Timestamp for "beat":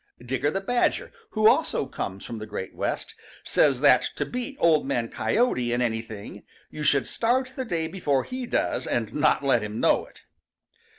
4.25-4.57